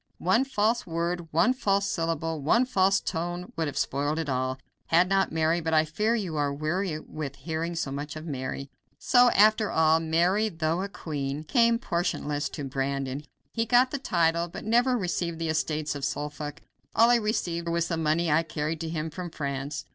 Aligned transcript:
One 0.17 0.45
false 0.45 0.87
word, 0.87 1.31
one 1.31 1.53
false 1.53 1.85
syllable, 1.85 2.41
one 2.41 2.65
false 2.65 2.99
tone 2.99 3.53
would 3.55 3.67
have 3.67 3.77
spoiled 3.77 4.17
it 4.17 4.29
all, 4.29 4.57
had 4.87 5.07
not 5.07 5.31
Mary 5.31 5.61
but 5.61 5.75
I 5.75 5.85
fear 5.85 6.15
you 6.15 6.35
are 6.37 6.51
weary 6.51 6.99
with 6.99 7.35
hearing 7.35 7.75
so 7.75 7.91
much 7.91 8.15
of 8.15 8.25
Mary. 8.25 8.71
So 8.97 9.29
after 9.35 9.69
all, 9.69 9.99
Mary, 9.99 10.49
though 10.49 10.81
a 10.81 10.89
queen, 10.89 11.43
came 11.43 11.77
portionless 11.77 12.49
to 12.53 12.63
Brandon. 12.63 13.21
He 13.53 13.67
got 13.67 13.91
the 13.91 13.99
title, 13.99 14.47
but 14.47 14.65
never 14.65 14.97
received 14.97 15.37
the 15.37 15.49
estates 15.49 15.93
of 15.93 16.03
Suffolk; 16.03 16.63
all 16.95 17.11
he 17.11 17.19
received 17.19 17.65
with 17.67 17.67
her 17.67 17.73
was 17.73 17.87
the 17.89 17.95
money 17.97 18.31
I 18.31 18.41
carried 18.41 18.81
to 18.81 18.89
him 18.89 19.11
from 19.11 19.29
France. 19.29 19.85